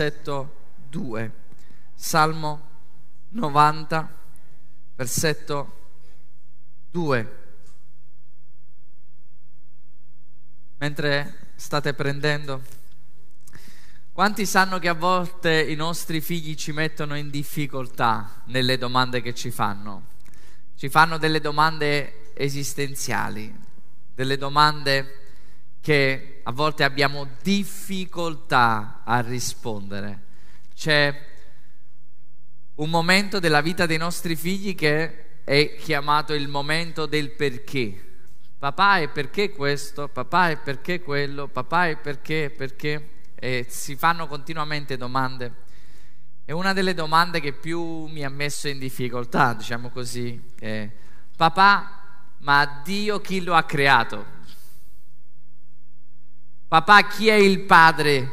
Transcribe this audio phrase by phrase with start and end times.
[0.00, 0.54] versetto
[0.88, 1.32] 2.
[1.94, 2.68] Salmo
[3.28, 4.14] 90,
[4.96, 5.76] versetto
[6.90, 7.38] 2.
[10.78, 12.62] Mentre state prendendo,
[14.10, 19.34] quanti sanno che a volte i nostri figli ci mettono in difficoltà nelle domande che
[19.34, 20.06] ci fanno?
[20.76, 23.54] Ci fanno delle domande esistenziali,
[24.14, 25.19] delle domande
[25.80, 30.22] che a volte abbiamo difficoltà a rispondere.
[30.74, 31.28] C'è
[32.76, 38.08] un momento della vita dei nostri figli che è chiamato il momento del perché.
[38.58, 44.26] Papà è perché questo, papà è perché quello, papà è perché, perché, e si fanno
[44.26, 45.68] continuamente domande.
[46.44, 50.90] E una delle domande che più mi ha messo in difficoltà, diciamo così, è
[51.36, 52.00] papà,
[52.38, 54.38] ma Dio chi lo ha creato?
[56.70, 58.30] Papà, chi è il padre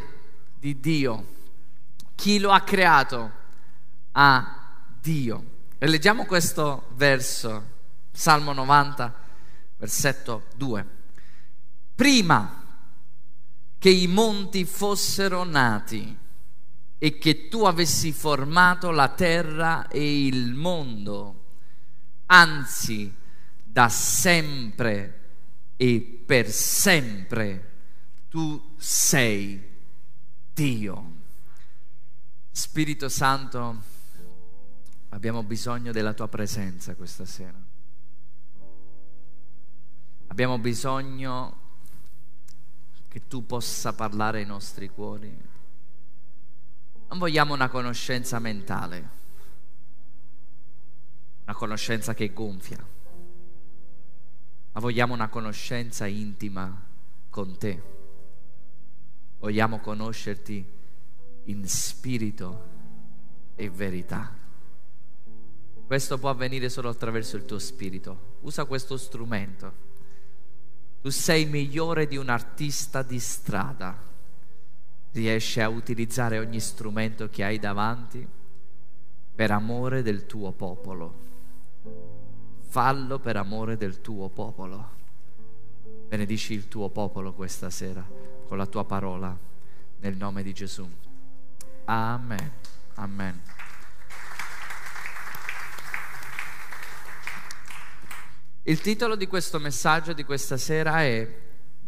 [0.59, 1.25] di Dio?
[2.13, 3.31] Chi lo ha creato?
[4.11, 5.43] Ah, Dio.
[5.79, 7.63] E leggiamo questo verso,
[8.11, 9.11] Salmo 90,
[9.77, 10.85] versetto 2.
[11.95, 12.63] Prima
[13.79, 16.15] che i monti fossero nati
[16.99, 21.45] e che tu avessi formato la terra e il mondo,
[22.27, 23.11] anzi
[23.63, 25.21] da sempre
[25.75, 27.66] e per sempre
[28.29, 29.75] tu sei
[30.53, 31.15] Dio.
[32.51, 33.81] Spirito Santo,
[35.09, 37.59] abbiamo bisogno della tua presenza questa sera.
[40.27, 41.65] Abbiamo bisogno
[43.07, 45.45] che tu possa parlare ai nostri cuori.
[47.09, 49.09] Non vogliamo una conoscenza mentale,
[51.43, 52.85] una conoscenza che gonfia,
[54.73, 56.83] ma vogliamo una conoscenza intima
[57.29, 57.95] con te
[59.39, 60.65] vogliamo conoscerti
[61.45, 62.75] in spirito
[63.55, 64.33] e verità.
[65.85, 68.35] Questo può avvenire solo attraverso il tuo spirito.
[68.41, 69.85] Usa questo strumento.
[71.01, 74.05] Tu sei migliore di un artista di strada.
[75.11, 78.27] Riesci a utilizzare ogni strumento che hai davanti
[79.33, 81.25] per amore del tuo popolo.
[82.67, 84.95] Fallo per amore del tuo popolo.
[86.09, 89.37] Benedici il tuo popolo questa sera con la tua parola
[89.99, 90.89] nel nome di Gesù.
[91.85, 92.51] Amen.
[92.95, 93.41] Amen.
[98.63, 101.39] Il titolo di questo messaggio di questa sera è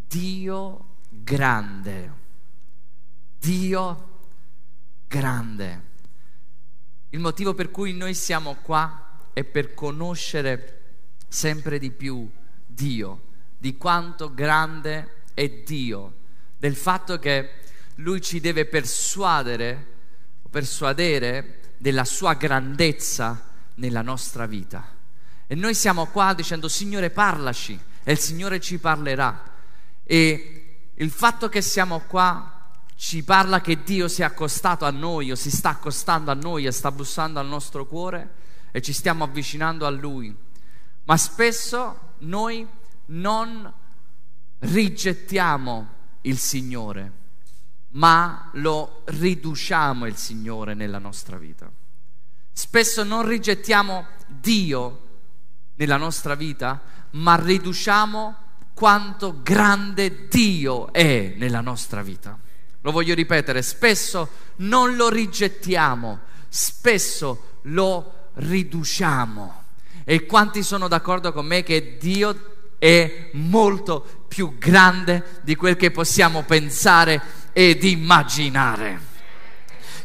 [0.08, 2.14] Dio grande.
[3.38, 4.20] Dio
[5.08, 5.88] grande.
[7.10, 10.82] Il motivo per cui noi siamo qua è per conoscere
[11.28, 12.30] sempre di più
[12.66, 13.22] Dio,
[13.58, 16.19] di quanto grande è Dio
[16.60, 17.52] del fatto che
[17.96, 19.86] lui ci deve persuadere,
[20.50, 24.86] persuadere della sua grandezza nella nostra vita.
[25.48, 29.42] E noi siamo qua dicendo Signore parlaci e il Signore ci parlerà.
[30.04, 35.32] E il fatto che siamo qua ci parla che Dio si è accostato a noi
[35.32, 38.36] o si sta accostando a noi e sta bussando al nostro cuore
[38.72, 40.36] e ci stiamo avvicinando a Lui.
[41.06, 42.68] Ma spesso noi
[43.06, 43.74] non
[44.60, 47.12] rigettiamo il Signore,
[47.90, 51.72] ma lo riduciamo il Signore nella nostra vita.
[52.52, 55.08] Spesso non rigettiamo Dio
[55.76, 56.82] nella nostra vita,
[57.12, 58.36] ma riduciamo
[58.74, 62.38] quanto grande Dio è nella nostra vita.
[62.82, 69.64] Lo voglio ripetere, spesso non lo rigettiamo, spesso lo riduciamo.
[70.04, 75.92] E quanti sono d'accordo con me che Dio è molto più grande di quel che
[75.92, 77.22] possiamo pensare
[77.54, 79.09] ed immaginare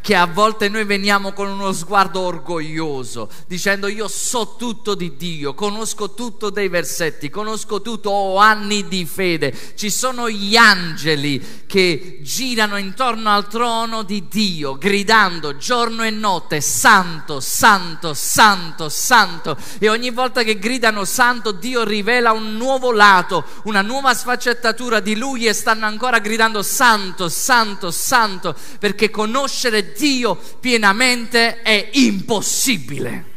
[0.05, 5.55] che a volte noi veniamo con uno sguardo orgoglioso, dicendo io so tutto di Dio,
[5.55, 9.57] conosco tutto dei versetti, conosco tutto, ho anni di fede.
[9.75, 16.61] Ci sono gli angeli che girano intorno al trono di Dio, gridando giorno e notte,
[16.61, 19.57] santo, santo, santo, santo.
[19.79, 25.17] E ogni volta che gridano santo, Dio rivela un nuovo lato, una nuova sfaccettatura di
[25.17, 33.33] Lui e stanno ancora gridando santo, santo, santo, perché conoscere Dio pienamente è impossibile.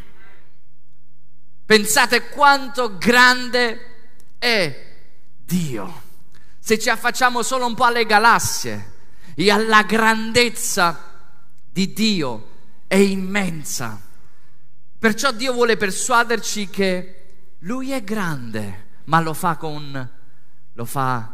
[1.65, 4.95] Pensate quanto grande è
[5.43, 6.01] Dio.
[6.59, 8.93] Se ci affacciamo solo un po' alle galassie
[9.35, 10.99] e alla grandezza
[11.69, 12.49] di Dio
[12.87, 14.01] è immensa.
[14.99, 17.13] Perciò Dio vuole persuaderci che
[17.59, 20.09] Lui è grande, ma lo fa con,
[20.73, 21.33] lo fa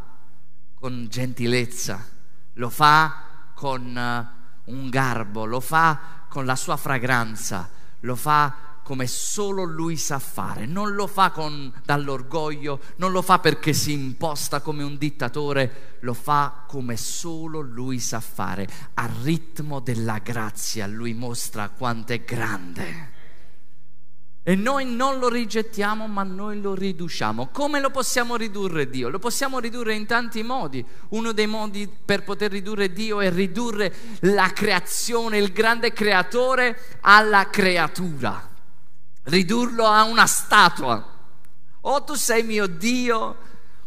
[0.75, 2.05] con gentilezza,
[2.53, 7.69] lo fa con un garbo, lo fa con la sua fragranza,
[8.01, 13.39] lo fa come solo lui sa fare, non lo fa con, dall'orgoglio, non lo fa
[13.39, 19.79] perché si imposta come un dittatore, lo fa come solo lui sa fare, al ritmo
[19.79, 23.12] della grazia, lui mostra quanto è grande.
[24.45, 27.47] E noi non lo rigettiamo, ma noi lo riduciamo.
[27.53, 29.07] Come lo possiamo ridurre Dio?
[29.07, 30.85] Lo possiamo ridurre in tanti modi.
[31.09, 37.49] Uno dei modi per poter ridurre Dio è ridurre la creazione, il grande creatore, alla
[37.49, 38.49] creatura.
[39.23, 41.11] Ridurlo a una statua.
[41.79, 43.37] Oh, tu sei mio Dio,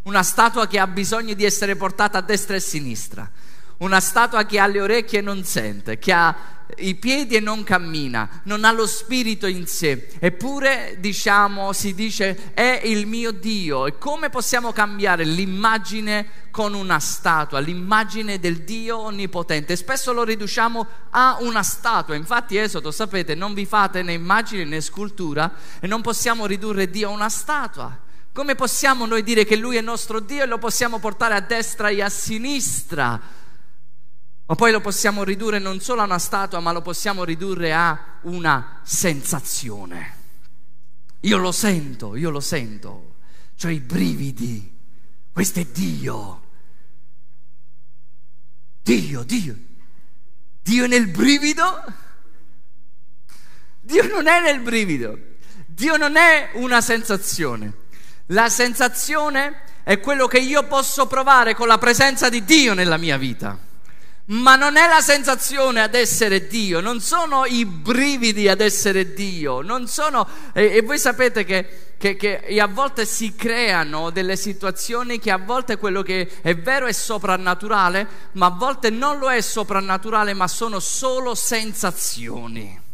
[0.05, 3.31] una statua che ha bisogno di essere portata a destra e a sinistra.
[3.79, 6.35] Una statua che ha le orecchie e non sente, che ha
[6.78, 12.52] i piedi e non cammina, non ha lo spirito in sé, eppure diciamo, si dice
[12.54, 13.86] è il mio Dio.
[13.86, 19.76] E come possiamo cambiare l'immagine con una statua, l'immagine del Dio onnipotente?
[19.76, 24.80] Spesso lo riduciamo a una statua, infatti Esodo, sapete, non vi fate né immagini né
[24.80, 28.04] scultura e non possiamo ridurre Dio a una statua.
[28.32, 31.88] Come possiamo noi dire che Lui è nostro Dio e lo possiamo portare a destra
[31.88, 33.44] e a sinistra?
[34.46, 38.19] Ma poi lo possiamo ridurre non solo a una statua, ma lo possiamo ridurre a
[38.22, 40.14] una sensazione.
[41.20, 43.16] Io lo sento, io lo sento,
[43.56, 44.72] cioè i brividi.
[45.32, 46.43] Questo è Dio.
[48.82, 49.56] Dio, Dio.
[50.62, 51.84] Dio è nel brivido?
[53.81, 55.19] Dio non è nel brivido.
[55.66, 57.72] Dio non è una sensazione.
[58.26, 63.16] La sensazione è quello che io posso provare con la presenza di Dio nella mia
[63.16, 63.66] vita
[64.26, 69.61] ma non è la sensazione ad essere Dio, non sono i brividi ad essere Dio,
[69.61, 70.26] non sono...
[70.52, 75.38] E, e voi sapete che, che, che, a volte si creano delle situazioni che a
[75.38, 80.49] volte quello che è vero è soprannaturale, ma a volte non lo è soprannaturale, ma
[80.49, 82.84] sono solo sensazioni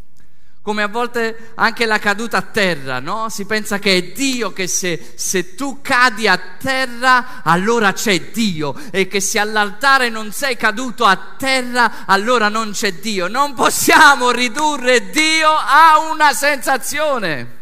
[0.62, 3.28] come a volte anche la caduta a terra, no?
[3.28, 8.72] Si pensa che è Dio che se, se, tu cadi a terra, allora c'è Dio
[8.92, 13.26] e che se all'altare non sei caduto a terra, allora non c'è Dio.
[13.26, 17.58] Non possiamo ridurre Dio a una sensazione.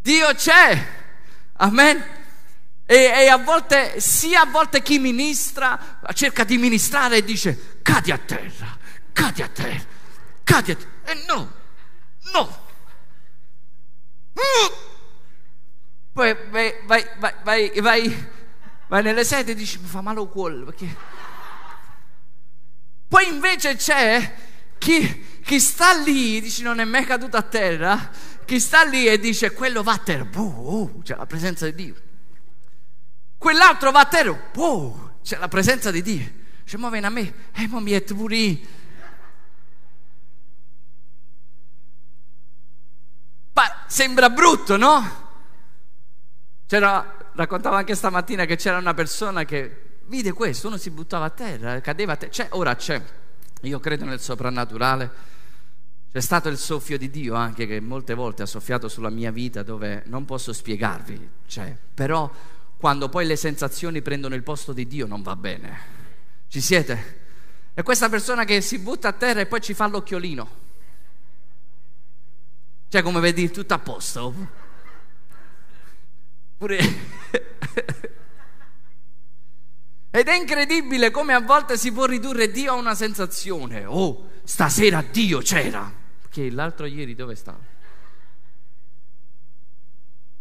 [0.00, 0.86] Dio c'è.
[1.54, 2.04] Amen.
[2.86, 8.12] E, e a volte, sia a volte chi ministra, cerca di ministrare e dice, cadi
[8.12, 8.78] a terra,
[9.12, 9.84] cadi a terra,
[10.44, 10.90] cadi a terra.
[11.04, 11.57] E no,
[12.32, 12.66] No.
[16.12, 17.06] Poi vai, vai,
[17.44, 18.28] vai, vai,
[18.88, 20.96] vai nelle sedi e dici mi fa male il cuore perché...
[23.08, 24.34] Poi invece c'è
[24.78, 28.10] chi, chi sta lì, dici non è mai caduto a terra,
[28.44, 31.94] chi sta lì e dice quello va a terra, oh, c'è la presenza di Dio.
[33.38, 36.32] Quell'altro va a terra, oh, c'è la presenza di Dio.
[36.64, 38.58] Dice, ma vieni a me, e eh, mi è pure
[43.88, 45.26] sembra brutto, no?
[46.66, 51.30] C'era, raccontavo anche stamattina che c'era una persona che vide questo, uno si buttava a
[51.30, 52.30] terra, cadeva a terra.
[52.30, 53.02] C'è, ora c'è,
[53.62, 55.10] io credo nel soprannaturale,
[56.12, 59.62] c'è stato il soffio di Dio anche che molte volte ha soffiato sulla mia vita
[59.62, 62.30] dove non posso spiegarvi, c'è, però
[62.76, 65.96] quando poi le sensazioni prendono il posto di Dio non va bene.
[66.48, 67.16] Ci siete?
[67.74, 70.66] E questa persona che si butta a terra e poi ci fa l'occhiolino.
[72.88, 74.34] Cioè, come vedi, tutto a posto.
[76.56, 76.78] Pure...
[80.10, 83.84] Ed è incredibile come a volte si può ridurre Dio a una sensazione.
[83.84, 85.92] Oh, stasera Dio c'era.
[86.30, 87.60] Che l'altro ieri dove stava?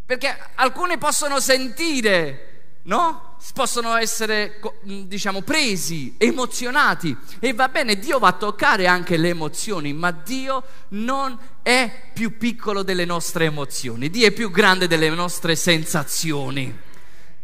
[0.05, 2.56] Perché alcuni possono sentire
[2.87, 3.35] no?
[3.53, 7.15] Possono essere, diciamo, presi, emozionati.
[7.39, 12.37] E va bene, Dio va a toccare anche le emozioni, ma Dio non è più
[12.37, 16.85] piccolo delle nostre emozioni, Dio è più grande delle nostre sensazioni.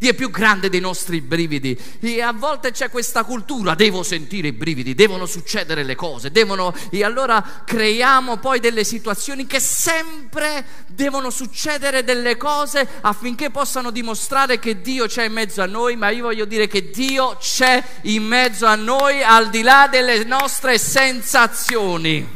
[0.04, 4.50] Dio è più grande dei nostri brividi e a volte c'è questa cultura, devo sentire
[4.50, 6.76] i brividi, devono succedere le cose, devono...
[6.90, 14.60] e allora creiamo poi delle situazioni che sempre devono succedere delle cose affinché possano dimostrare
[14.60, 18.24] che Dio c'è in mezzo a noi, ma io voglio dire che Dio c'è in
[18.24, 22.28] mezzo a noi al di là delle nostre sensazioni.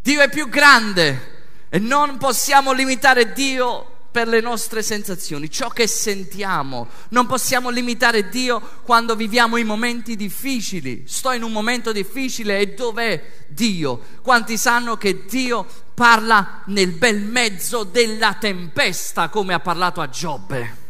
[0.00, 5.86] Dio è più grande e non possiamo limitare Dio per le nostre sensazioni, ciò che
[5.86, 6.88] sentiamo.
[7.10, 11.04] Non possiamo limitare Dio quando viviamo i momenti difficili.
[11.06, 14.00] Sto in un momento difficile e dov'è Dio?
[14.20, 20.86] Quanti sanno che Dio parla nel bel mezzo della tempesta come ha parlato a Giobbe?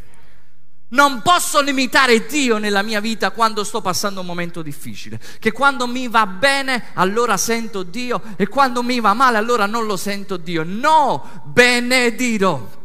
[0.91, 5.21] Non posso limitare Dio nella mia vita quando sto passando un momento difficile.
[5.39, 9.85] Che quando mi va bene allora sento Dio e quando mi va male allora non
[9.85, 10.63] lo sento Dio.
[10.65, 12.78] No, benedirò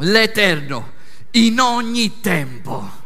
[0.00, 0.92] l'Eterno
[1.32, 2.98] in ogni tempo.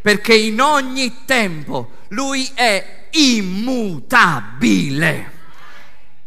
[0.00, 4.54] Perché in ogni tempo Lui è immutabile.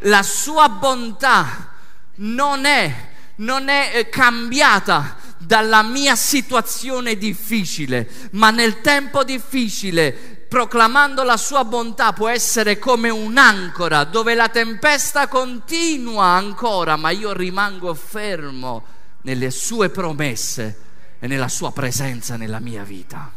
[0.03, 1.73] La sua bontà
[2.15, 2.93] non è,
[3.35, 10.11] non è eh, cambiata dalla mia situazione difficile, ma nel tempo difficile
[10.49, 17.33] proclamando la sua bontà può essere come un'ancora dove la tempesta continua ancora, ma io
[17.33, 20.87] rimango fermo nelle sue promesse
[21.19, 23.31] e nella sua presenza nella mia vita.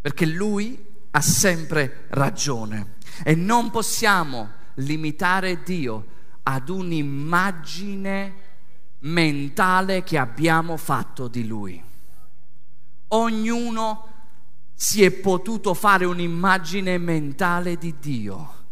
[0.00, 6.06] Perché lui ha sempre ragione e non possiamo limitare Dio
[6.42, 8.34] ad un'immagine
[9.00, 11.82] mentale che abbiamo fatto di Lui.
[13.08, 14.08] Ognuno
[14.74, 18.63] si è potuto fare un'immagine mentale di Dio.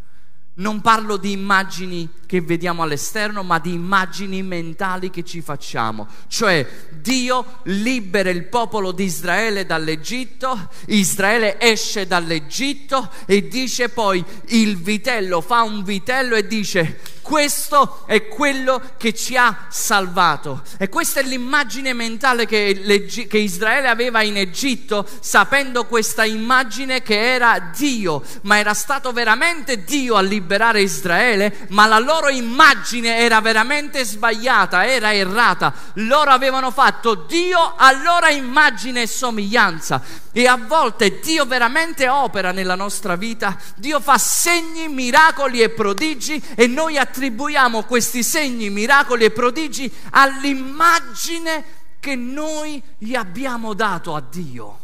[0.55, 6.07] Non parlo di immagini che vediamo all'esterno, ma di immagini mentali che ci facciamo.
[6.29, 14.77] Cioè Dio libera il popolo di Israele dall'Egitto, Israele esce dall'Egitto e dice poi il
[14.77, 20.63] vitello, fa un vitello e dice questo è quello che ci ha salvato.
[20.77, 27.35] E questa è l'immagine mentale che, che, Israele aveva in Egitto, sapendo questa immagine che
[27.35, 30.42] era Dio, ma era stato veramente Dio a liberare
[30.81, 35.73] Israele, ma la loro immagine era veramente sbagliata, era errata.
[35.95, 40.03] Loro avevano fatto Dio a loro immagine e somiglianza.
[40.33, 46.43] E a volte Dio veramente opera nella nostra vita, Dio fa segni, miracoli e prodigi
[46.55, 51.65] e noi attribuiamo questi segni, miracoli e prodigi all'immagine
[52.01, 54.79] che noi gli abbiamo dato a Dio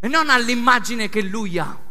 [0.00, 1.85] e non all'immagine che Lui ha.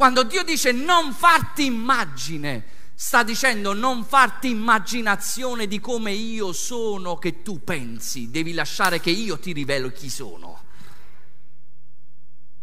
[0.00, 2.64] Quando Dio dice non farti immagine,
[2.94, 9.10] sta dicendo non farti immaginazione di come io sono che tu pensi, devi lasciare che
[9.10, 10.62] io ti rivelo chi sono.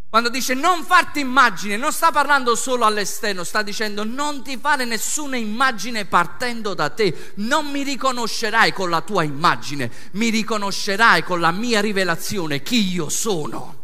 [0.08, 4.84] Quando dice non farti immagine, non sta parlando solo all'esterno, sta dicendo non ti fare
[4.84, 11.38] nessuna immagine partendo da te, non mi riconoscerai con la tua immagine, mi riconoscerai con
[11.38, 13.77] la mia rivelazione chi io sono.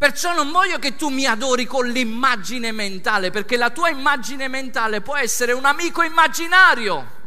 [0.00, 5.02] Perciò non voglio che tu mi adori con l'immagine mentale, perché la tua immagine mentale
[5.02, 7.19] può essere un amico immaginario,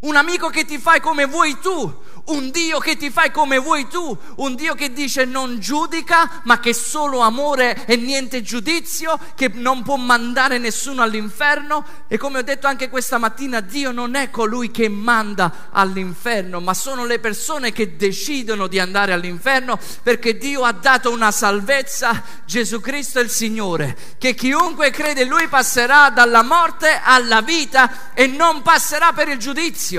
[0.00, 3.86] un amico che ti fai come vuoi tu, un Dio che ti fai come vuoi
[3.88, 9.50] tu, un Dio che dice non giudica, ma che solo amore e niente giudizio, che
[9.52, 11.84] non può mandare nessuno all'inferno.
[12.08, 16.72] E come ho detto anche questa mattina, Dio non è colui che manda all'inferno, ma
[16.72, 22.80] sono le persone che decidono di andare all'inferno, perché Dio ha dato una salvezza, Gesù
[22.80, 28.26] Cristo è il Signore, che chiunque crede in Lui passerà dalla morte alla vita e
[28.26, 29.89] non passerà per il giudizio.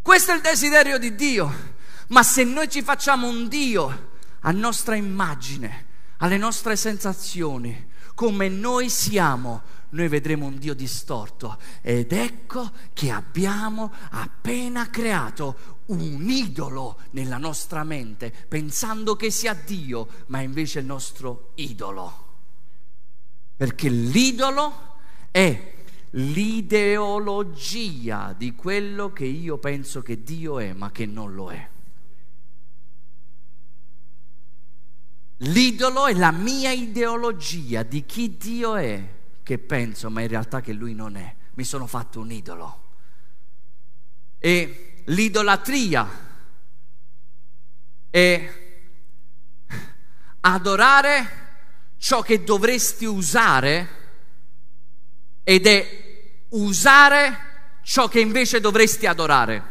[0.00, 1.78] Questo è il desiderio di Dio.
[2.08, 4.08] Ma se noi ci facciamo un Dio
[4.40, 5.86] a nostra immagine,
[6.18, 11.58] alle nostre sensazioni, come noi siamo, noi vedremo un Dio distorto.
[11.82, 20.08] Ed ecco che abbiamo appena creato un idolo nella nostra mente, pensando che sia Dio,
[20.26, 22.28] ma invece il nostro idolo.
[23.56, 24.96] Perché l'idolo
[25.30, 25.79] è
[26.10, 31.68] l'ideologia di quello che io penso che Dio è, ma che non lo è.
[35.42, 40.72] L'idolo è la mia ideologia di chi Dio è, che penso, ma in realtà che
[40.72, 41.34] Lui non è.
[41.54, 42.88] Mi sono fatto un idolo.
[44.38, 46.28] E l'idolatria
[48.10, 48.58] è
[50.40, 51.38] adorare
[51.96, 53.99] ciò che dovresti usare
[55.50, 59.64] ed è usare ciò che invece dovresti adorare.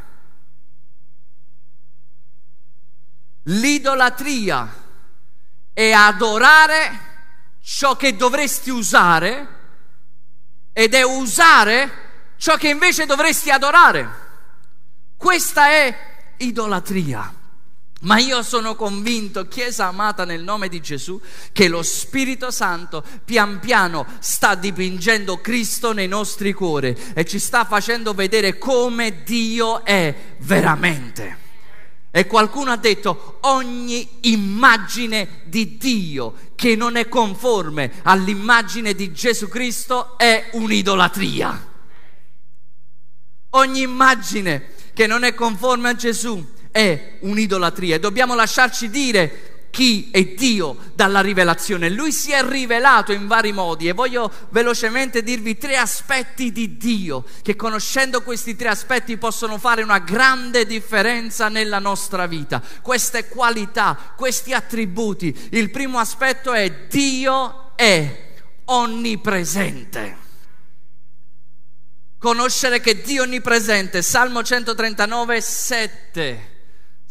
[3.44, 4.76] L'idolatria
[5.72, 7.00] è adorare
[7.62, 9.48] ciò che dovresti usare
[10.74, 14.10] ed è usare ciò che invece dovresti adorare.
[15.16, 17.39] Questa è idolatria.
[18.02, 21.20] Ma io sono convinto, Chiesa amata nel nome di Gesù,
[21.52, 27.66] che lo Spirito Santo pian piano sta dipingendo Cristo nei nostri cuori e ci sta
[27.66, 31.48] facendo vedere come Dio è veramente.
[32.12, 39.50] E qualcuno ha detto ogni immagine di Dio che non è conforme all'immagine di Gesù
[39.50, 41.68] Cristo è un'idolatria.
[43.52, 50.10] Ogni immagine che non è conforme a Gesù è un'idolatria e dobbiamo lasciarci dire chi
[50.12, 51.90] è Dio dalla rivelazione.
[51.90, 57.24] Lui si è rivelato in vari modi e voglio velocemente dirvi tre aspetti di Dio
[57.42, 62.62] che conoscendo questi tre aspetti possono fare una grande differenza nella nostra vita.
[62.82, 65.50] Queste qualità, questi attributi.
[65.52, 68.28] Il primo aspetto è Dio è
[68.66, 70.18] onnipresente.
[72.18, 74.02] Conoscere che Dio è onnipresente.
[74.02, 76.58] Salmo 139, 7.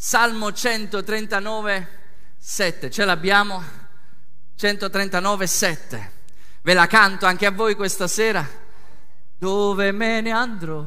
[0.01, 1.89] Salmo 139,
[2.39, 3.61] 7, ce l'abbiamo?
[4.55, 6.13] 139, 7.
[6.63, 8.49] Ve la canto anche a voi questa sera.
[9.37, 10.87] Dove me ne andrò?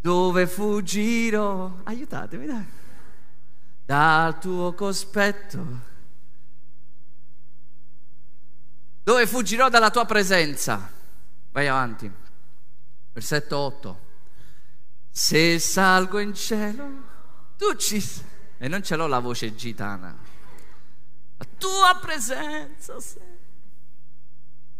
[0.00, 1.72] Dove fuggirò?
[1.84, 2.66] Aiutatemi, dai.
[3.84, 5.66] Dal tuo cospetto.
[9.04, 10.90] Dove fuggirò dalla tua presenza?
[11.52, 12.10] Vai avanti.
[13.12, 14.00] Versetto 8.
[15.10, 17.10] Se salgo in cielo,
[17.62, 18.02] tu ci
[18.58, 20.18] e non ce l'ho la voce gitana.
[21.36, 22.96] La tua presenza,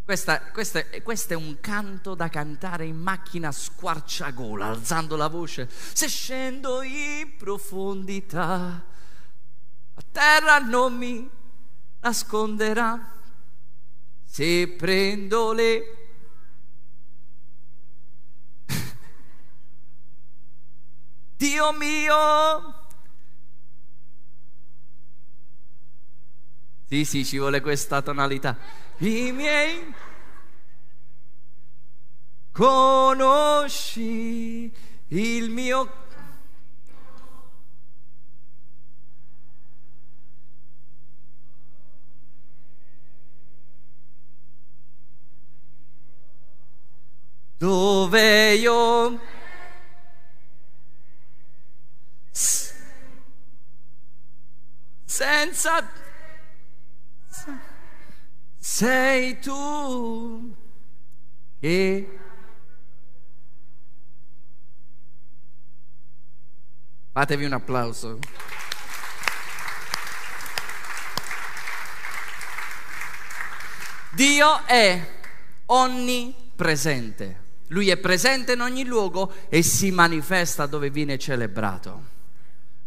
[0.05, 5.69] Questa, questa, questo è un canto da cantare in macchina squarciagola, alzando la voce.
[5.71, 8.85] Se scendo in profondità,
[9.95, 11.31] la terra non mi
[12.01, 13.15] nasconderà.
[14.25, 16.02] Se prendo le
[21.43, 22.75] Dio mio,
[26.87, 28.57] Sì, sì, ci vuole questa tonalità.
[28.99, 29.93] I miei
[32.53, 33.91] conosci
[35.09, 35.91] il mio
[47.57, 49.32] dove io
[55.43, 55.91] senza
[58.59, 60.55] sei tu
[61.59, 62.19] che
[67.13, 68.19] fatevi un applauso.
[74.13, 75.21] Dio è
[75.67, 77.41] onnipresente.
[77.69, 82.12] Lui è presente in ogni luogo e si manifesta dove viene celebrato.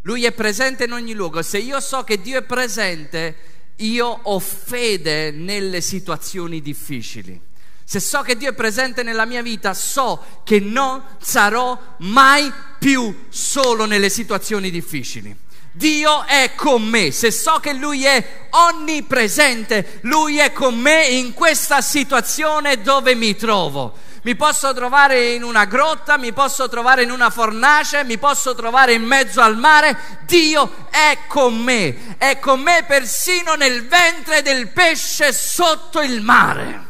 [0.05, 1.41] Lui è presente in ogni luogo.
[1.41, 3.35] Se io so che Dio è presente,
[3.77, 7.39] io ho fede nelle situazioni difficili.
[7.83, 13.25] Se so che Dio è presente nella mia vita, so che non sarò mai più
[13.29, 15.35] solo nelle situazioni difficili.
[15.71, 21.33] Dio è con me, se so che Lui è onnipresente, Lui è con me in
[21.33, 27.11] questa situazione dove mi trovo mi posso trovare in una grotta, mi posso trovare in
[27.11, 32.59] una fornace, mi posso trovare in mezzo al mare, Dio è con me, è con
[32.59, 36.87] me persino nel ventre del pesce sotto il mare.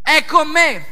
[0.00, 0.86] È con me.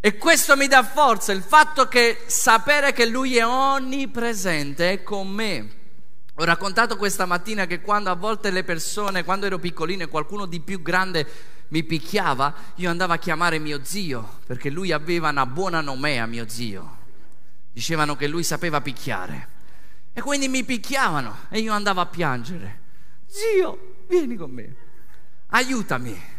[0.00, 5.28] E questo mi dà forza, il fatto che sapere che Lui è onnipresente, è con
[5.28, 5.74] me.
[6.34, 10.46] Ho raccontato questa mattina che quando a volte le persone, quando ero piccolino e qualcuno
[10.46, 15.46] di più grande mi picchiava, io andavo a chiamare mio zio, perché lui aveva una
[15.46, 16.98] buona nomea, mio zio.
[17.72, 19.54] Dicevano che lui sapeva picchiare.
[20.12, 22.80] E quindi mi picchiavano e io andavo a piangere.
[23.26, 24.74] Zio, vieni con me,
[25.48, 26.34] aiutami.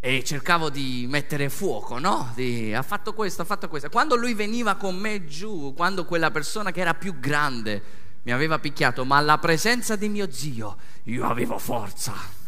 [0.00, 2.32] E cercavo di mettere fuoco, no?
[2.34, 3.88] Di, ha fatto questo, ha fatto questo.
[3.88, 7.82] Quando lui veniva con me giù, quando quella persona che era più grande
[8.22, 12.38] mi aveva picchiato, ma alla presenza di mio zio, io avevo forza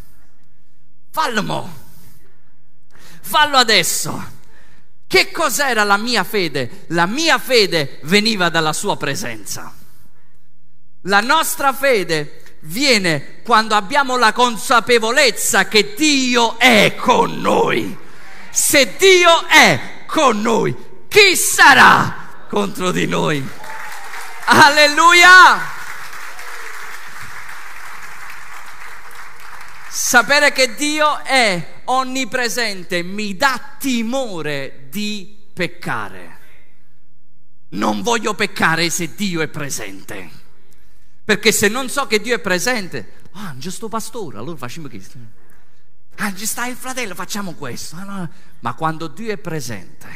[1.11, 1.79] Fallo mo.
[3.21, 4.39] Fallo adesso.
[5.07, 6.85] Che cos'era la mia fede?
[6.89, 9.75] La mia fede veniva dalla sua presenza.
[11.03, 17.97] La nostra fede viene quando abbiamo la consapevolezza che Dio è con noi.
[18.51, 20.77] Se Dio è con noi,
[21.09, 23.45] chi sarà contro di noi?
[24.45, 25.79] Alleluia!
[29.93, 36.39] Sapere che Dio è onnipresente mi dà timore di peccare.
[37.71, 40.31] Non voglio peccare se Dio è presente.
[41.25, 45.19] Perché se non so che Dio è presente, ah, c'è sto pastore, allora facciamo questo.
[46.17, 47.97] Ah, ci sta il fratello, facciamo questo.
[48.61, 50.09] Ma quando Dio è presente,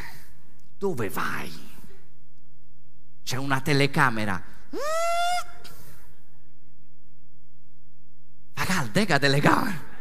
[0.79, 1.53] dove vai?
[3.25, 4.41] C'è una telecamera.
[8.55, 9.93] La caldeca delle camere.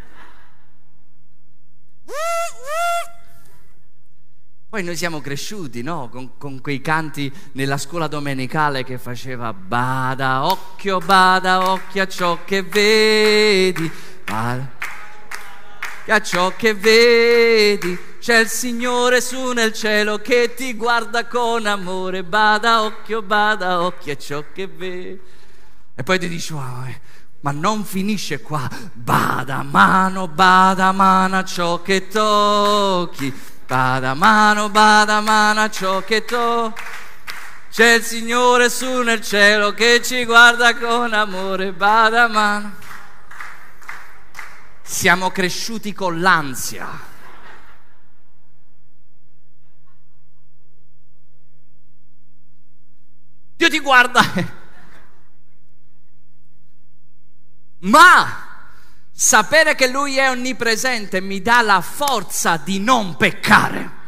[4.74, 6.10] Poi noi siamo cresciuti, no?
[6.10, 12.44] Con, con, quei canti nella scuola domenicale che faceva bada occhio, bada occhio a ciò
[12.44, 13.92] che vedi,
[14.26, 14.72] bada
[16.08, 17.96] a ciò che vedi.
[18.20, 24.14] C'è il Signore su nel cielo che ti guarda con amore, bada occhio, bada occhio
[24.14, 25.20] a ciò che vedi.
[25.94, 27.00] E poi ti dici, wow, eh,
[27.44, 35.22] ma non finisce qua, bada mano, bada mano a ciò che tocchi Bada mano, bada
[35.22, 36.76] mano a ciò che to.
[37.72, 42.76] C'è il Signore su nel cielo che ci guarda con amore, bada mano.
[44.84, 46.88] Siamo cresciuti con l'ansia.
[53.56, 54.62] Dio ti guarda.
[57.84, 58.44] Ma
[59.16, 64.02] Sapere che Lui è onnipresente mi dà la forza di non peccare.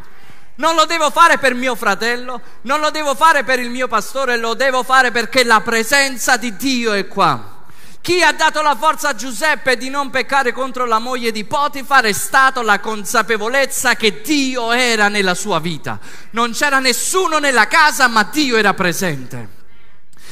[0.55, 4.35] Non lo devo fare per mio fratello, non lo devo fare per il mio pastore,
[4.37, 7.65] lo devo fare perché la presenza di Dio è qua.
[8.01, 12.05] Chi ha dato la forza a Giuseppe di non peccare contro la moglie di Potifar
[12.05, 15.99] è stata la consapevolezza che Dio era nella sua vita.
[16.31, 19.64] Non c'era nessuno nella casa, ma Dio era presente.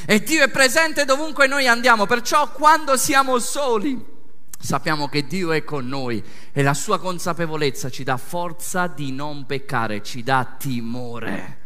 [0.05, 4.03] E Dio è presente dovunque noi andiamo, perciò quando siamo soli,
[4.59, 9.45] sappiamo che Dio è con noi e la sua consapevolezza ci dà forza di non
[9.45, 11.59] peccare, ci dà timore.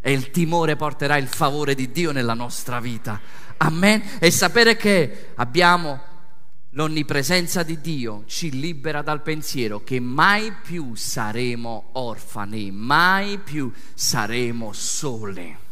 [0.00, 3.20] E il timore porterà il favore di Dio nella nostra vita.
[3.58, 4.02] Amen.
[4.20, 6.00] E sapere che abbiamo
[6.70, 14.72] l'onnipresenza di Dio ci libera dal pensiero che mai più saremo orfani, mai più saremo
[14.72, 15.65] soli.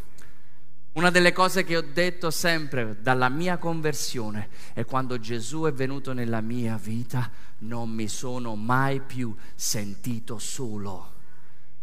[0.95, 6.13] Una delle cose che ho detto sempre dalla mia conversione è quando Gesù è venuto
[6.13, 7.29] nella mia vita
[7.59, 11.15] non mi sono mai più sentito solo,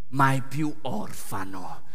[0.10, 1.89] mai più orfano.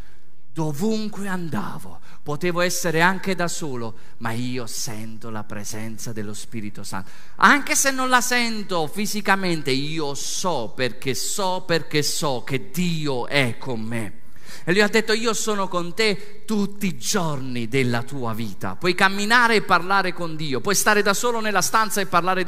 [0.53, 7.11] Dovunque andavo, potevo essere anche da solo, ma io sento la presenza dello Spirito Santo.
[7.37, 13.57] Anche se non la sento fisicamente, io so perché so perché so che Dio è
[13.57, 14.25] con me.
[14.65, 18.77] E lui ha detto io sono con te tutti i giorni della tua vita.
[18.77, 22.45] Puoi camminare e parlare con Dio, puoi stare da solo nella stanza e parlare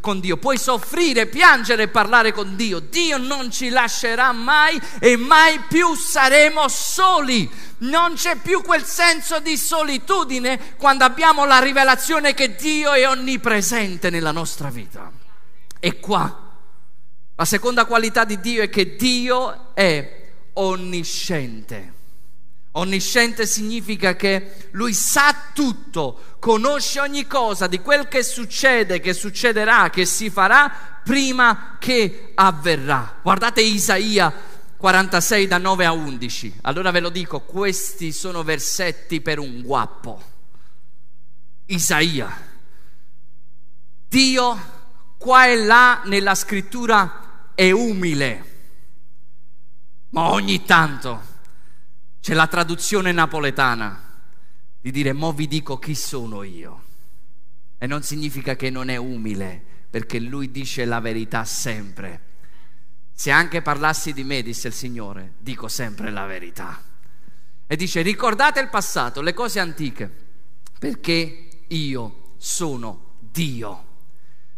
[0.00, 2.80] con Dio, puoi soffrire, piangere e parlare con Dio.
[2.80, 7.50] Dio non ci lascerà mai e mai più saremo soli.
[7.78, 14.08] Non c'è più quel senso di solitudine quando abbiamo la rivelazione che Dio è onnipresente
[14.10, 15.12] nella nostra vita.
[15.78, 16.44] E qua
[17.38, 20.25] la seconda qualità di Dio è che Dio è
[20.56, 21.94] onnisciente.
[22.72, 29.88] Onnisciente significa che lui sa tutto, conosce ogni cosa di quel che succede, che succederà,
[29.88, 33.18] che si farà prima che avverrà.
[33.22, 34.32] Guardate Isaia
[34.76, 36.58] 46 da 9 a 11.
[36.62, 40.22] Allora ve lo dico, questi sono versetti per un guappo.
[41.66, 42.44] Isaia.
[44.06, 44.74] Dio
[45.16, 48.55] qua e là nella scrittura è umile
[50.10, 51.34] ma ogni tanto
[52.20, 54.06] c'è la traduzione napoletana
[54.80, 56.84] di dire mo vi dico chi sono io.
[57.78, 62.20] E non significa che non è umile, perché lui dice la verità sempre.
[63.12, 66.80] Se anche parlassi di me, disse il Signore, dico sempre la verità.
[67.66, 70.08] E dice ricordate il passato, le cose antiche,
[70.78, 73.84] perché io sono Dio.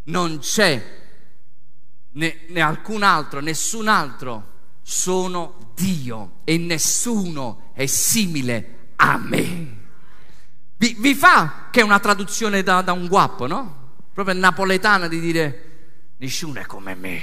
[0.05, 1.01] Non c'è
[2.11, 4.57] né, né alcun altro, nessun altro
[4.91, 9.77] sono Dio e nessuno è simile a me.
[10.79, 13.97] Vi, vi fa che è una traduzione da, da un guappo, no?
[14.15, 17.23] Proprio napoletana di dire nessuno è come me.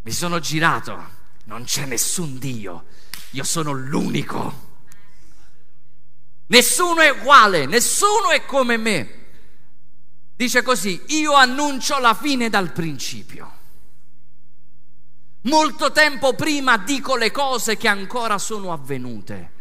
[0.00, 0.98] Mi sono girato,
[1.44, 2.86] non c'è nessun Dio,
[3.32, 4.66] io sono l'unico.
[6.46, 9.26] Nessuno è uguale, nessuno è come me.
[10.34, 13.56] Dice così, io annuncio la fine dal principio.
[15.42, 19.52] Molto tempo prima dico le cose che ancora sono avvenute.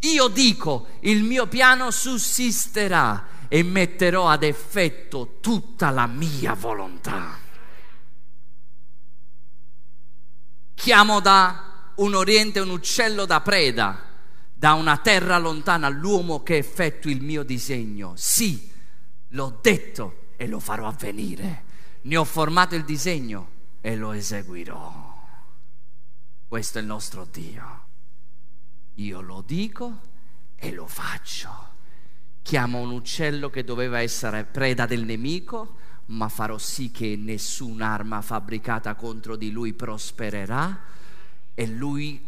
[0.00, 7.38] Io dico, il mio piano sussisterà e metterò ad effetto tutta la mia volontà.
[10.74, 14.02] Chiamo da un oriente un uccello da preda,
[14.52, 18.12] da una terra lontana l'uomo che effettui il mio disegno.
[18.16, 18.70] Sì,
[19.28, 21.64] l'ho detto e lo farò avvenire.
[22.02, 23.48] Ne ho formato il disegno
[23.80, 25.13] e lo eseguirò.
[26.54, 27.84] Questo è il nostro Dio.
[28.94, 30.00] Io lo dico
[30.54, 31.50] e lo faccio.
[32.42, 38.94] Chiamo un uccello che doveva essere preda del nemico, ma farò sì che nessun'arma fabbricata
[38.94, 40.78] contro di lui prospererà
[41.54, 42.24] e lui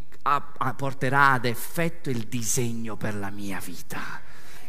[0.74, 4.20] porterà ad effetto il disegno per la mia vita,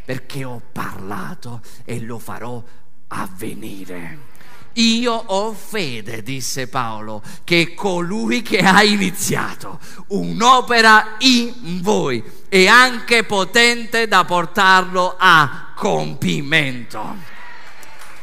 [0.06, 2.64] perché ho parlato e lo farò
[3.08, 4.36] avvenire.
[4.78, 13.24] Io ho fede, disse Paolo, che colui che ha iniziato un'opera in voi è anche
[13.24, 17.16] potente da portarlo a compimento.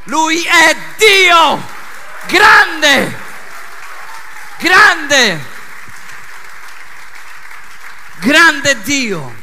[0.04, 1.60] Lui è Dio,
[2.28, 3.16] grande,
[4.60, 5.40] grande,
[8.20, 9.34] grande Dio.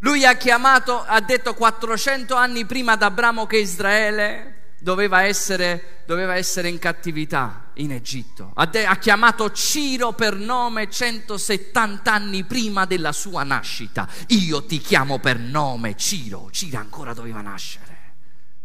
[0.00, 6.36] Lui ha chiamato, ha detto 400 anni prima ad Abramo che Israele doveva essere, doveva
[6.36, 8.52] essere in cattività in Egitto.
[8.54, 14.08] Ha, de- ha, chiamato Ciro per nome 170 anni prima della sua nascita.
[14.28, 16.48] Io ti chiamo per nome Ciro.
[16.50, 17.96] Ciro ancora doveva nascere.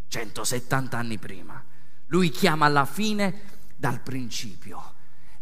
[0.08, 1.63] 170 anni prima.
[2.08, 3.41] Lui chiama alla fine
[3.76, 4.93] dal principio.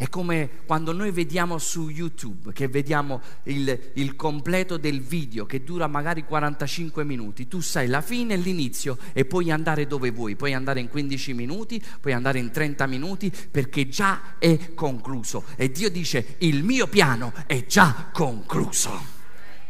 [0.02, 5.64] È come quando noi vediamo su YouTube, che vediamo il, il, completo del video che
[5.64, 10.36] dura magari 45 minuti, tu sai la fine e l'inizio e puoi andare dove vuoi,
[10.36, 15.44] puoi andare in 15 minuti, puoi andare in 30 minuti perché già è concluso.
[15.56, 19.00] E Dio dice, il mio piano è già concluso.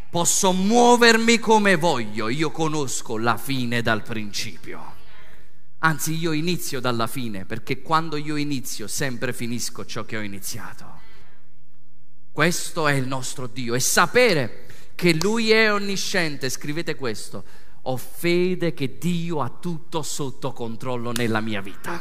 [0.09, 5.00] Posso muovermi come voglio, io conosco la fine dal principio.
[5.83, 10.99] Anzi, io inizio dalla fine, perché quando io inizio sempre finisco ciò che ho iniziato.
[12.31, 17.43] Questo è il nostro Dio e sapere che Lui è onnisciente, scrivete questo,
[17.81, 21.99] ho fede che Dio ha tutto sotto controllo nella mia vita.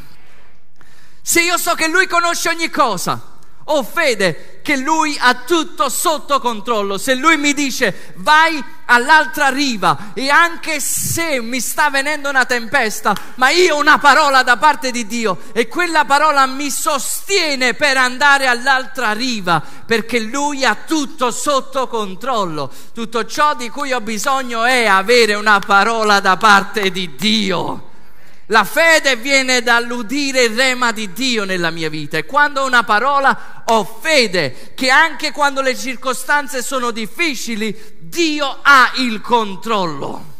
[1.22, 6.40] Se io so che Lui conosce ogni cosa, ho fede che lui ha tutto sotto
[6.40, 6.98] controllo.
[6.98, 13.14] Se lui mi dice vai all'altra riva e anche se mi sta venendo una tempesta,
[13.36, 17.96] ma io ho una parola da parte di Dio e quella parola mi sostiene per
[17.96, 22.70] andare all'altra riva perché lui ha tutto sotto controllo.
[22.92, 27.89] Tutto ciò di cui ho bisogno è avere una parola da parte di Dio.
[28.50, 32.82] La fede viene dall'udire il rema di Dio nella mia vita e quando ho una
[32.82, 40.38] parola ho fede che anche quando le circostanze sono difficili Dio ha il controllo.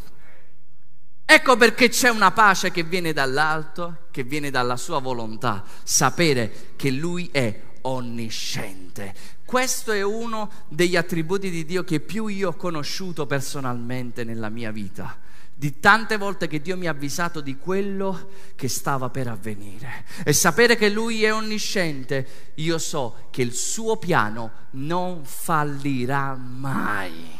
[1.25, 6.91] Ecco perché c'è una pace che viene dall'alto, che viene dalla sua volontà, sapere che
[6.91, 9.15] Lui è onnisciente.
[9.45, 14.73] Questo è uno degli attributi di Dio che più io ho conosciuto personalmente nella mia
[14.73, 15.20] vita
[15.61, 20.07] di tante volte che Dio mi ha avvisato di quello che stava per avvenire.
[20.25, 27.31] E sapere che Lui è onnisciente, io so che il suo piano non fallirà mai.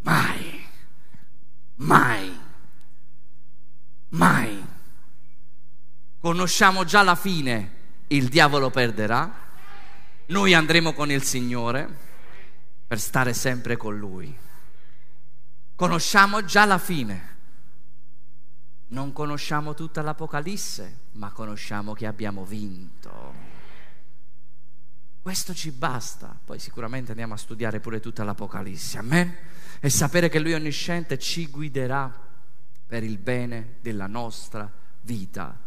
[0.00, 0.66] Mai.
[1.76, 2.38] Mai.
[4.10, 4.64] Mai.
[6.20, 7.70] Conosciamo già la fine,
[8.08, 9.38] il diavolo perderà,
[10.26, 11.88] noi andremo con il Signore
[12.86, 14.50] per stare sempre con Lui.
[15.82, 17.36] Conosciamo già la fine.
[18.90, 23.34] Non conosciamo tutta l'Apocalisse, ma conosciamo che abbiamo vinto.
[25.20, 26.38] Questo ci basta.
[26.44, 28.98] Poi sicuramente andiamo a studiare pure tutta l'Apocalisse.
[28.98, 29.36] Amen.
[29.80, 32.16] E sapere che Lui onnisciente ci guiderà
[32.86, 35.58] per il bene della nostra vita.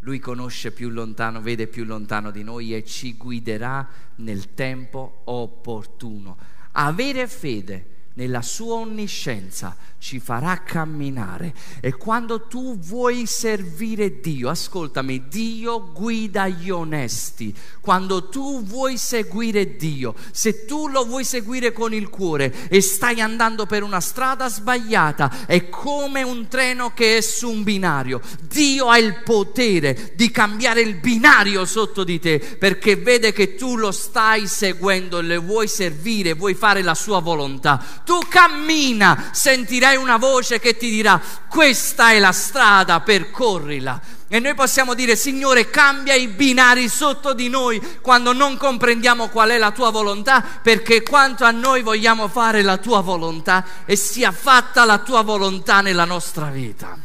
[0.00, 6.36] Lui conosce più lontano, vede più lontano di noi e ci guiderà nel tempo opportuno.
[6.72, 15.28] Avere fede nella sua onniscienza ci farà camminare e quando tu vuoi servire Dio, ascoltami,
[15.28, 17.54] Dio guida gli onesti.
[17.80, 23.20] Quando tu vuoi seguire Dio, se tu lo vuoi seguire con il cuore e stai
[23.20, 28.22] andando per una strada sbagliata, è come un treno che è su un binario.
[28.40, 33.76] Dio ha il potere di cambiare il binario sotto di te perché vede che tu
[33.76, 37.84] lo stai seguendo e le vuoi servire, vuoi fare la sua volontà.
[38.10, 44.00] Tu cammina, sentirai una voce che ti dirà questa è la strada, percorrila.
[44.26, 49.50] E noi possiamo dire, Signore, cambia i binari sotto di noi quando non comprendiamo qual
[49.50, 54.32] è la tua volontà, perché quanto a noi vogliamo fare la tua volontà e sia
[54.32, 56.98] fatta la tua volontà nella nostra vita.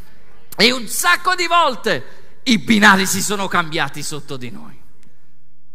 [0.57, 4.75] E un sacco di volte i binari si sono cambiati sotto di noi.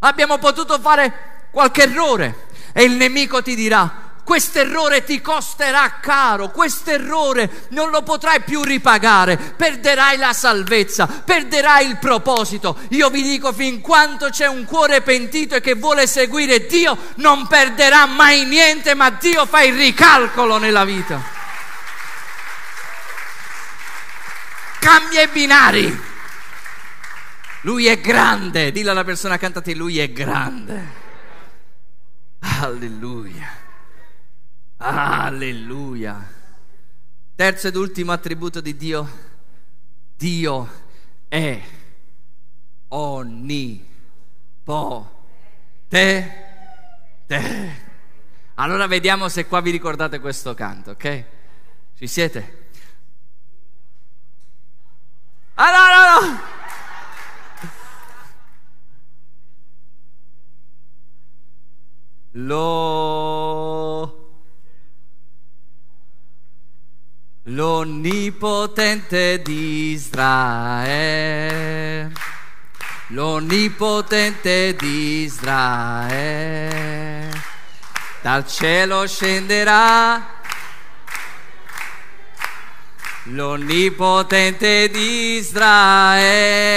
[0.00, 6.50] Abbiamo potuto fare qualche errore e il nemico ti dirà, questo errore ti costerà caro,
[6.50, 12.78] questo errore non lo potrai più ripagare, perderai la salvezza, perderai il proposito.
[12.90, 17.48] Io vi dico, fin quanto c'è un cuore pentito e che vuole seguire Dio, non
[17.48, 21.20] perderà mai niente, ma Dio fa il ricalcolo nella vita.
[24.78, 26.02] Cambia i binari.
[27.62, 30.98] Lui è grande, dillo alla persona cantati, lui è grande.
[32.60, 33.59] Alleluia.
[34.82, 36.26] Alleluia.
[37.34, 39.08] Terzo ed ultimo attributo di Dio.
[40.16, 40.68] Dio
[41.28, 41.62] è
[42.88, 43.88] onnipotente.
[48.54, 51.24] Allora vediamo se qua vi ricordate questo canto, ok?
[51.96, 52.68] Ci siete?
[55.54, 56.40] Ah no, no, no!
[62.32, 64.19] Lo
[67.44, 70.92] L'onnipotente di Israele,
[73.08, 77.30] l'onnipotente di Israele,
[78.20, 80.36] dal cielo scenderà.
[83.24, 86.68] L'onnipotente di Israele.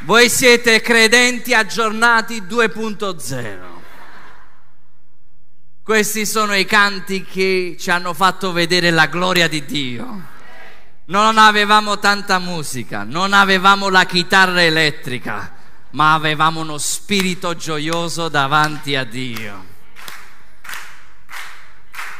[0.00, 3.71] Voi siete credenti aggiornati 2.0.
[5.92, 10.22] Questi sono i canti che ci hanno fatto vedere la gloria di Dio.
[11.04, 15.52] Non avevamo tanta musica, non avevamo la chitarra elettrica,
[15.90, 19.64] ma avevamo uno spirito gioioso davanti a Dio.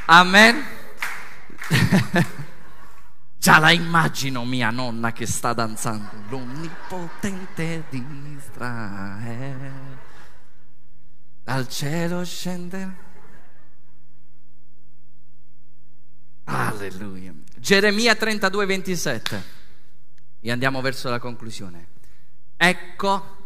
[0.05, 0.63] Amen.
[3.39, 8.05] Già la immagino mia nonna che sta danzando, l'onnipotente di
[8.37, 9.73] Israele,
[11.43, 13.11] dal cielo scende.
[16.55, 17.35] Alleluia.
[17.57, 19.45] Geremia 32, 27.
[20.41, 21.87] E andiamo verso la conclusione.
[22.57, 23.37] Ecco,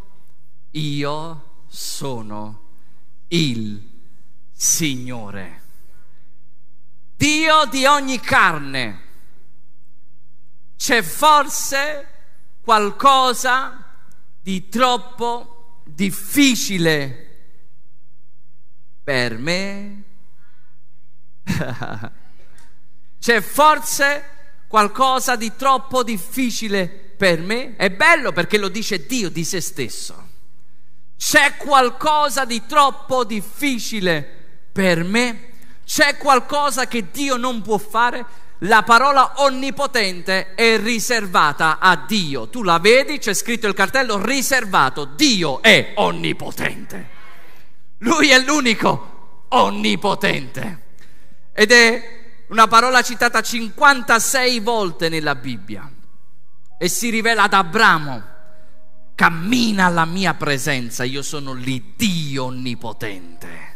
[0.73, 2.63] io sono
[3.29, 3.95] il
[4.53, 5.63] Signore,
[7.17, 9.05] Dio di ogni carne
[10.77, 12.07] c'è forse
[12.61, 13.85] qualcosa
[14.41, 17.25] di troppo difficile
[19.03, 20.03] per me?
[23.27, 24.25] C'è forse
[24.69, 27.75] qualcosa di troppo difficile per me?
[27.75, 30.29] È bello perché lo dice Dio di se stesso.
[31.17, 34.25] C'è qualcosa di troppo difficile
[34.71, 35.49] per me?
[35.85, 38.25] C'è qualcosa che Dio non può fare?
[38.61, 42.47] la parola onnipotente è riservata a Dio.
[42.47, 45.05] Tu la vedi, c'è scritto il cartello riservato.
[45.05, 47.09] Dio è onnipotente.
[47.99, 50.83] Lui è l'unico onnipotente.
[51.53, 55.91] Ed è una parola citata 56 volte nella Bibbia.
[56.79, 58.35] E si rivela ad Abramo.
[59.15, 63.75] Cammina alla mia presenza, io sono l'Iddio onnipotente.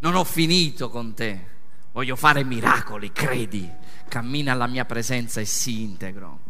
[0.00, 1.54] Non ho finito con te
[1.96, 3.72] voglio fare miracoli, credi,
[4.06, 6.40] cammina alla mia presenza e si integro.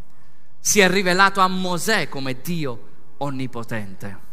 [0.59, 2.88] Si è rivelato a Mosè come Dio
[3.19, 4.25] onnipotente.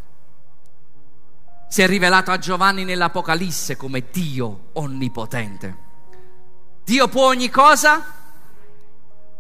[1.67, 5.77] Si è rivelato a Giovanni nell'Apocalisse come Dio onnipotente.
[6.83, 8.05] Dio può ogni cosa?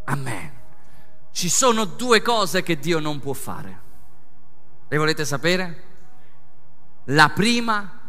[0.05, 0.51] Amen.
[1.31, 3.81] Ci sono due cose che Dio non può fare.
[4.87, 5.83] Le volete sapere?
[7.05, 7.99] La prima,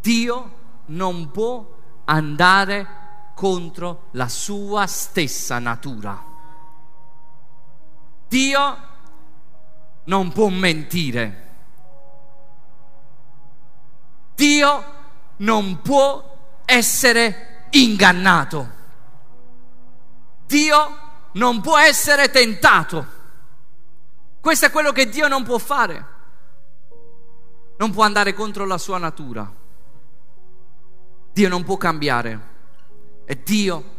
[0.00, 1.72] Dio non può
[2.04, 3.02] andare
[3.34, 6.22] contro la sua stessa natura.
[8.26, 8.78] Dio
[10.04, 11.42] non può mentire.
[14.34, 14.84] Dio
[15.36, 18.70] non può essere ingannato.
[20.46, 20.98] Dio
[21.32, 23.12] non può essere tentato.
[24.40, 26.12] Questo è quello che Dio non può fare.
[27.76, 29.52] Non può andare contro la sua natura.
[31.32, 32.52] Dio non può cambiare
[33.24, 33.92] e Dio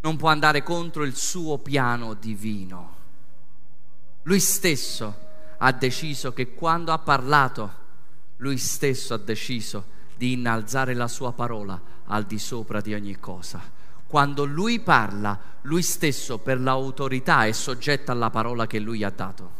[0.00, 2.96] non può andare contro il suo piano divino.
[4.22, 7.78] Lui stesso ha deciso che quando ha parlato,
[8.38, 13.58] lui stesso ha deciso di innalzare la sua parola al di sopra di ogni cosa.
[14.06, 19.50] Quando lui parla, lui stesso per l'autorità è soggetto alla parola che lui ha dato.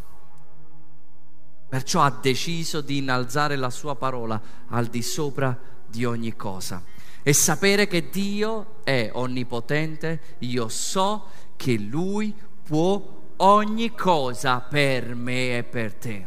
[1.66, 6.82] Perciò ha deciso di innalzare la sua parola al di sopra di ogni cosa
[7.22, 15.56] e sapere che Dio è onnipotente, io so che Lui può ogni cosa per me
[15.56, 16.26] e per te.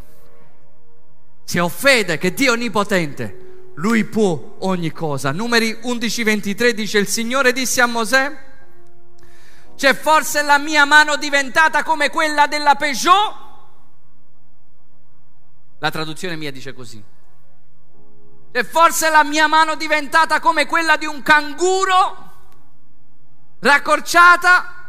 [1.43, 3.42] Se ho fede che Dio è onnipotente,
[3.75, 5.31] Lui può ogni cosa.
[5.31, 8.37] Numeri 11-23 dice il Signore disse a Mosè,
[9.75, 13.41] c'è forse la mia mano diventata come quella della Peugeot?
[15.79, 17.03] La traduzione mia dice così.
[18.51, 22.31] E forse la mia mano diventata come quella di un canguro,
[23.59, 24.81] raccorciata.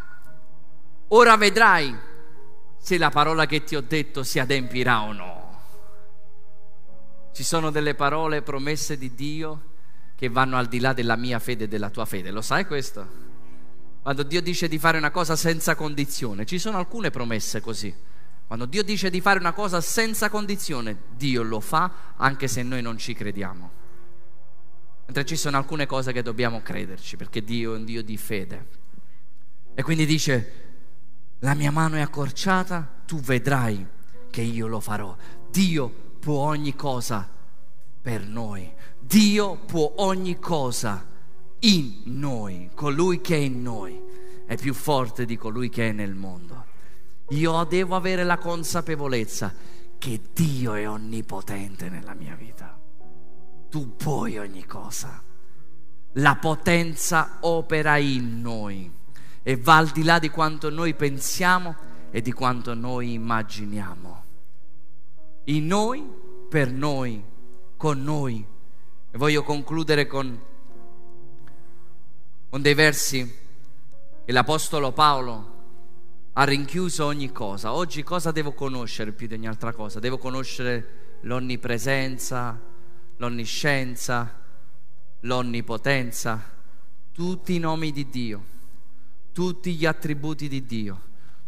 [1.09, 1.99] Ora vedrai
[2.78, 5.34] se la parola che ti ho detto si adempirà o no.
[7.35, 9.72] Ci sono delle parole promesse di Dio
[10.14, 12.30] che vanno al di là della mia fede e della tua fede.
[12.30, 13.05] Lo sai questo?
[14.03, 17.93] Quando Dio dice di fare una cosa senza condizione, ci sono alcune promesse così.
[18.47, 22.82] Quando Dio dice di fare una cosa senza condizione, Dio lo fa anche se noi
[22.82, 23.68] non ci crediamo.
[25.07, 28.66] Mentre ci sono alcune cose che dobbiamo crederci, perché Dio è un Dio di fede.
[29.74, 30.53] E quindi dice,
[31.41, 33.85] la mia mano è accorciata, tu vedrai
[34.30, 35.16] che io lo farò.
[35.51, 37.29] Dio può ogni cosa
[38.01, 38.72] per noi.
[38.99, 41.07] Dio può ogni cosa
[41.59, 42.70] in noi.
[42.75, 44.01] Colui che è in noi
[44.47, 46.64] è più forte di colui che è nel mondo.
[47.29, 49.53] Io devo avere la consapevolezza
[49.99, 52.81] che Dio è onnipotente nella mia vita.
[53.68, 55.22] Tu puoi ogni cosa.
[56.12, 58.91] La potenza opera in noi
[59.43, 61.77] e va al di là di quanto noi pensiamo
[62.11, 64.24] e di quanto noi immaginiamo.
[65.45, 66.05] In noi,
[66.49, 67.23] per noi,
[67.77, 68.45] con noi.
[69.11, 70.41] E voglio concludere con,
[72.49, 73.39] con dei versi
[74.25, 75.53] che l'Apostolo Paolo
[76.33, 77.73] ha rinchiuso ogni cosa.
[77.75, 80.01] Oggi cosa devo conoscere più di ogni altra cosa?
[80.01, 82.61] Devo conoscere l'onnipresenza,
[83.17, 84.41] l'onniscienza,
[85.21, 86.53] l'onnipotenza,
[87.13, 88.53] tutti i nomi di Dio
[89.35, 91.01] tutti gli attributi di Dio,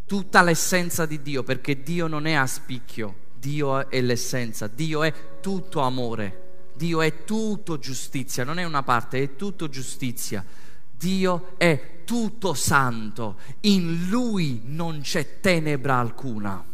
[0.07, 3.15] tutta l'essenza di Dio, perché Dio non è a spicchio,
[3.47, 9.23] Dio è l'essenza, Dio è tutto amore, Dio è tutto giustizia, non è una parte,
[9.23, 10.45] è tutto giustizia.
[10.91, 16.65] Dio è tutto santo, in Lui non c'è tenebra alcuna,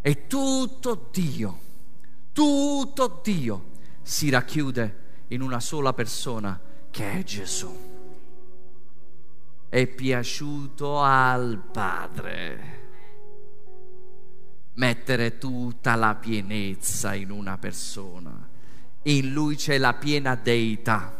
[0.00, 1.58] è tutto Dio,
[2.32, 3.64] tutto Dio
[4.00, 6.58] si racchiude in una sola persona
[6.90, 7.76] che è Gesù.
[9.68, 12.83] È piaciuto al Padre
[14.74, 18.48] mettere tutta la pienezza in una persona.
[19.02, 21.14] In lui c'è la piena deità,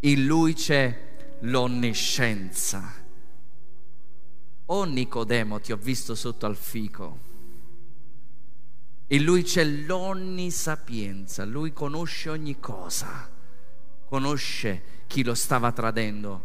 [0.00, 1.08] in lui c'è
[1.40, 2.94] l'onniscienza.
[4.66, 7.28] Oh Nicodemo, ti ho visto sotto al fico.
[9.08, 13.28] In lui c'è l'onnisapienza, lui conosce ogni cosa,
[14.04, 16.44] conosce chi lo stava tradendo,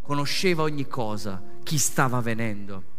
[0.00, 2.92] conosceva ogni cosa, chi stava venendo.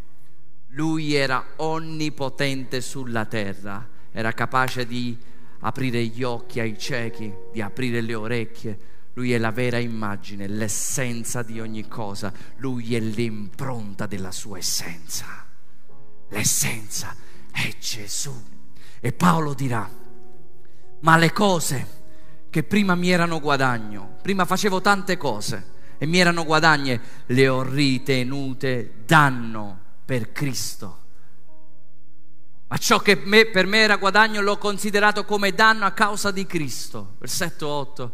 [0.75, 5.17] Lui era onnipotente sulla terra, era capace di
[5.59, 8.79] aprire gli occhi ai ciechi, di aprire le orecchie.
[9.13, 12.33] Lui è la vera immagine, l'essenza di ogni cosa.
[12.57, 15.45] Lui è l'impronta della sua essenza.
[16.27, 17.15] L'essenza
[17.49, 18.35] è Gesù.
[18.99, 19.89] E Paolo dirà,
[20.99, 21.87] ma le cose
[22.49, 27.63] che prima mi erano guadagno, prima facevo tante cose, e mi erano guadagne, le ho
[27.63, 30.99] ritenute danno per Cristo.
[32.67, 36.45] Ma ciò che me, per me era guadagno l'ho considerato come danno a causa di
[36.45, 37.15] Cristo.
[37.19, 38.13] Versetto 8.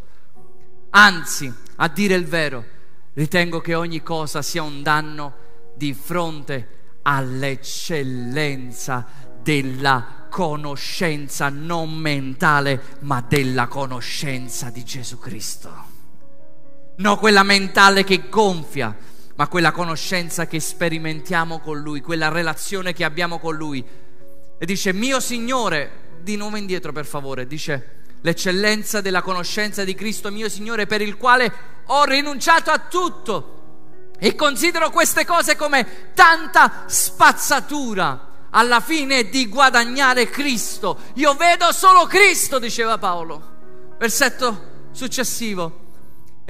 [0.92, 2.66] Anzi, a dire il vero,
[3.14, 5.36] ritengo che ogni cosa sia un danno
[5.76, 9.08] di fronte all'eccellenza
[9.42, 15.92] della conoscenza non mentale, ma della conoscenza di Gesù Cristo
[17.02, 18.96] non quella mentale che gonfia,
[19.36, 23.84] ma quella conoscenza che sperimentiamo con Lui, quella relazione che abbiamo con Lui.
[24.58, 30.32] E dice, mio Signore, di nuovo indietro per favore, dice, l'eccellenza della conoscenza di Cristo
[30.32, 31.52] mio Signore, per il quale
[31.86, 33.60] ho rinunciato a tutto
[34.20, 41.00] e considero queste cose come tanta spazzatura alla fine di guadagnare Cristo.
[41.16, 43.50] Io vedo solo Cristo, diceva Paolo.
[43.98, 45.81] Versetto successivo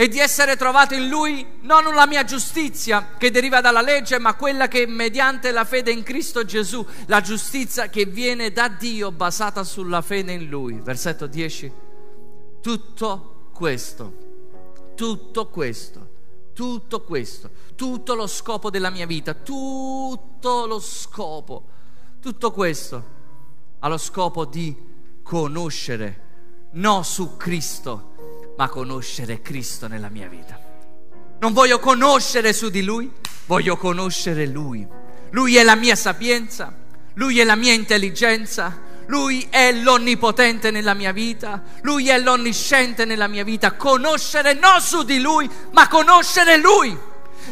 [0.01, 4.33] e di essere trovato in Lui non la mia giustizia che deriva dalla legge, ma
[4.33, 9.63] quella che mediante la fede in Cristo Gesù, la giustizia che viene da Dio basata
[9.63, 10.79] sulla fede in Lui.
[10.81, 11.71] Versetto 10.
[12.61, 16.09] Tutto questo, tutto questo,
[16.55, 21.65] tutto questo, tutto lo scopo della mia vita, tutto lo scopo,
[22.19, 23.05] tutto questo
[23.77, 24.75] ha lo scopo di
[25.21, 28.10] conoscere, non su Cristo,
[28.61, 30.55] ma conoscere Cristo nella mia vita.
[31.39, 33.11] Non voglio conoscere su di Lui,
[33.47, 34.87] voglio conoscere Lui.
[35.31, 36.71] Lui è la mia sapienza,
[37.15, 43.27] Lui è la mia intelligenza, Lui è l'onnipotente nella mia vita, Lui è l'onnisciente nella
[43.27, 43.71] mia vita.
[43.71, 46.95] Conoscere non su di Lui, ma conoscere Lui.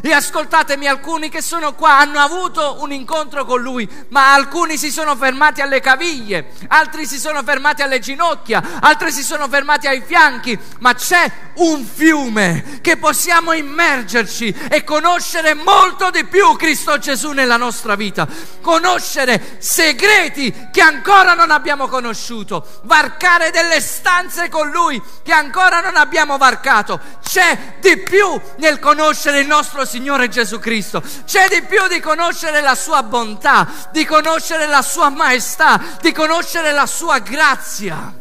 [0.02, 4.92] E ascoltatemi, alcuni che sono qua hanno avuto un incontro con lui, ma alcuni si
[4.92, 10.02] sono fermati alle caviglie, altri si sono fermati alle ginocchia, altri si sono fermati ai
[10.02, 17.32] fianchi, ma c'è un fiume che possiamo immergerci e conoscere molto di più Cristo Gesù
[17.32, 18.28] nella nostra vita,
[18.62, 25.96] conoscere segreti che ancora non abbiamo conosciuto, varcare delle stanze con lui che ancora non
[25.96, 27.00] abbiamo varcato.
[27.24, 29.48] C'è di più nel conoscere il
[29.80, 31.02] nostro Signore Gesù Cristo.
[31.26, 36.72] C'è di più di conoscere la sua bontà, di conoscere la sua maestà, di conoscere
[36.72, 38.14] la sua grazia.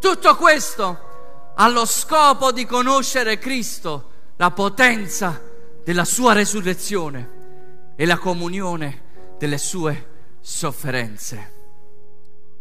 [0.00, 5.40] Tutto questo allo scopo di conoscere Cristo, la potenza
[5.84, 9.02] della sua resurrezione e la comunione
[9.38, 11.52] delle sue sofferenze.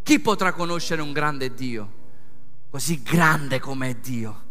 [0.03, 1.91] Chi potrà conoscere un grande Dio,
[2.69, 4.41] così grande come è Dio?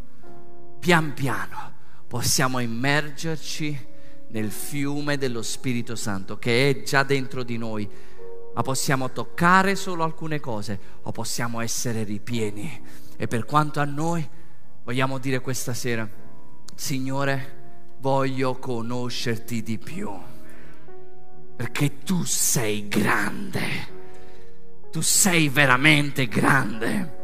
[0.80, 1.71] Pian piano
[2.12, 3.86] possiamo immergerci
[4.28, 7.88] nel fiume dello Spirito Santo che è già dentro di noi,
[8.54, 12.82] ma possiamo toccare solo alcune cose o possiamo essere ripieni.
[13.16, 14.28] E per quanto a noi
[14.84, 16.06] vogliamo dire questa sera,
[16.74, 20.12] Signore, voglio conoscerti di più,
[21.56, 23.60] perché tu sei grande,
[24.90, 27.20] tu sei veramente grande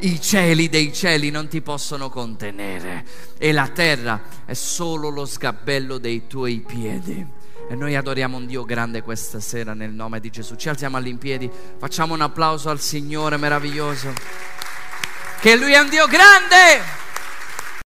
[0.00, 3.04] i cieli dei cieli non ti possono contenere
[3.38, 7.40] e la terra è solo lo sgabello dei tuoi piedi.
[7.68, 10.56] E noi adoriamo un Dio grande questa sera nel nome di Gesù.
[10.56, 14.12] Ci alziamo all'impiedi, facciamo un applauso al Signore meraviglioso.
[15.40, 17.01] Che Lui è un Dio grande.